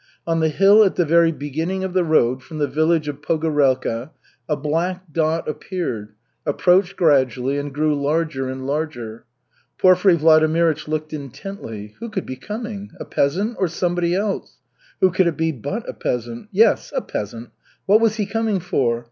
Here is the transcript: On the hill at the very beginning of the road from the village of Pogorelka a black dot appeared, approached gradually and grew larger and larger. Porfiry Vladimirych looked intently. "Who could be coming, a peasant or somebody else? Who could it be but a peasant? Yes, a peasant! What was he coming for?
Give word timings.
On 0.25 0.39
the 0.39 0.49
hill 0.49 0.83
at 0.83 0.95
the 0.95 1.05
very 1.05 1.31
beginning 1.31 1.83
of 1.83 1.93
the 1.93 2.03
road 2.03 2.41
from 2.41 2.57
the 2.57 2.65
village 2.65 3.07
of 3.07 3.21
Pogorelka 3.21 4.09
a 4.49 4.55
black 4.57 5.03
dot 5.13 5.47
appeared, 5.47 6.13
approached 6.43 6.95
gradually 6.95 7.59
and 7.59 7.71
grew 7.71 7.93
larger 7.93 8.49
and 8.49 8.65
larger. 8.65 9.25
Porfiry 9.77 10.17
Vladimirych 10.17 10.87
looked 10.87 11.13
intently. 11.13 11.93
"Who 11.99 12.09
could 12.09 12.25
be 12.25 12.35
coming, 12.35 12.89
a 12.99 13.05
peasant 13.05 13.57
or 13.59 13.67
somebody 13.67 14.15
else? 14.15 14.57
Who 15.01 15.11
could 15.11 15.27
it 15.27 15.37
be 15.37 15.51
but 15.51 15.87
a 15.87 15.93
peasant? 15.93 16.47
Yes, 16.51 16.91
a 16.95 17.01
peasant! 17.01 17.51
What 17.85 18.01
was 18.01 18.15
he 18.15 18.25
coming 18.25 18.59
for? 18.59 18.99